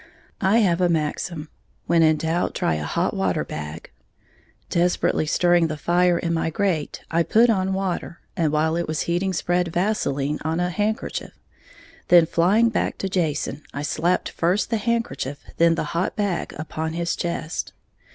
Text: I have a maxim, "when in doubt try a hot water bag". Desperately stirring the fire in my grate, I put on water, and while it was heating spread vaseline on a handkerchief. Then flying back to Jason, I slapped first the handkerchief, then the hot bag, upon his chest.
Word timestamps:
I 0.41 0.57
have 0.65 0.81
a 0.81 0.89
maxim, 0.89 1.49
"when 1.85 2.01
in 2.01 2.17
doubt 2.17 2.55
try 2.55 2.73
a 2.73 2.83
hot 2.85 3.15
water 3.15 3.45
bag". 3.45 3.91
Desperately 4.67 5.27
stirring 5.27 5.67
the 5.67 5.77
fire 5.77 6.17
in 6.17 6.33
my 6.33 6.49
grate, 6.49 7.01
I 7.11 7.21
put 7.21 7.51
on 7.51 7.71
water, 7.73 8.19
and 8.35 8.51
while 8.51 8.75
it 8.75 8.87
was 8.87 9.01
heating 9.01 9.31
spread 9.31 9.67
vaseline 9.67 10.39
on 10.43 10.59
a 10.59 10.71
handkerchief. 10.71 11.33
Then 12.07 12.25
flying 12.25 12.69
back 12.69 12.97
to 12.97 13.09
Jason, 13.09 13.61
I 13.75 13.83
slapped 13.83 14.29
first 14.29 14.71
the 14.71 14.77
handkerchief, 14.77 15.43
then 15.57 15.75
the 15.75 15.83
hot 15.93 16.15
bag, 16.15 16.55
upon 16.57 16.93
his 16.93 17.15
chest. 17.15 17.73